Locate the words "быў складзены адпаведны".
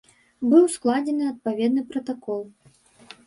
0.51-1.81